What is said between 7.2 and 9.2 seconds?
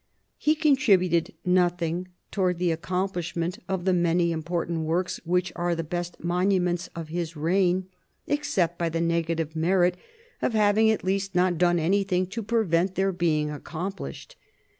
reign, except by the